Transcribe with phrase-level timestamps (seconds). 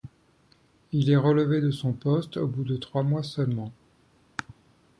[0.93, 3.71] Il est relevé de son poste au bout de trois mois seulement.